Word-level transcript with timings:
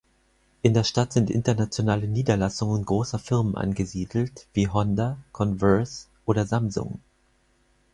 In 0.63 0.73
der 0.73 0.83
Stadt 0.83 1.13
sind 1.13 1.29
internationale 1.29 2.07
Niederlassungen 2.07 2.85
großer 2.85 3.19
Firmen 3.19 3.55
angesiedelt, 3.55 4.47
wie 4.51 4.67
Honda, 4.67 5.19
Converse 5.31 6.07
oder 6.25 6.47
Samsung. 6.47 6.99